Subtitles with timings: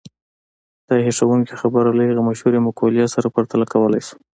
[0.87, 4.15] دا هيښوونکې خبره له هغې مشهورې مقولې سره پرتله کولای شو.